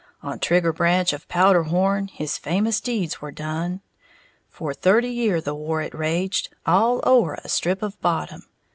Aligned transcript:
On 0.23 0.39
Trigger 0.39 0.73
Branch 0.73 1.13
of 1.13 1.27
Powderhorn 1.27 2.07
His 2.07 2.35
famous 2.35 2.81
deeds 2.81 3.21
were 3.21 3.29
done. 3.29 3.81
For 4.49 4.73
thirty 4.73 5.11
year' 5.11 5.39
the 5.41 5.53
war 5.53 5.79
it 5.83 5.93
raged 5.93 6.51
All 6.65 7.01
o'er 7.05 7.35
a 7.43 7.47
strip 7.47 7.83
of 7.83 8.01
bottom. 8.01 8.45